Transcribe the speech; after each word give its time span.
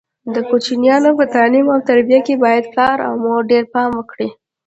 د 0.33 0.35
کوچنیانو 0.49 1.09
په 1.19 1.25
تعلیم 1.35 1.65
او 1.73 1.79
تربیه 1.89 2.19
کې 2.27 2.35
باید 2.43 2.65
پلار 2.73 2.97
او 3.07 3.13
مور 3.23 3.41
ډېر 3.51 3.63
پام 3.73 3.89
وکړي. 3.95 4.29